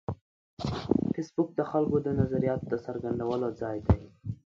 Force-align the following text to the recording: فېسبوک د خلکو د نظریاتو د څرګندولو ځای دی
فېسبوک 1.13 1.49
د 1.55 1.61
خلکو 1.71 1.97
د 2.01 2.07
نظریاتو 2.19 2.65
د 2.69 2.73
څرګندولو 2.85 3.47
ځای 3.61 3.77
دی 3.87 4.01